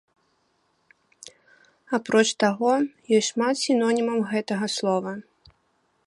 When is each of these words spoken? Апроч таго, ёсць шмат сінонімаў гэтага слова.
Апроч 1.97 2.25
таго, 2.43 2.71
ёсць 3.17 3.29
шмат 3.33 3.55
сінонімаў 3.65 4.19
гэтага 4.31 4.65
слова. 4.77 5.11